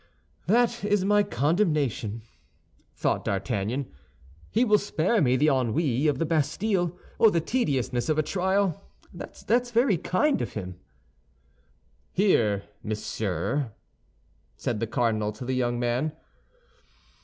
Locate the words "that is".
0.47-1.05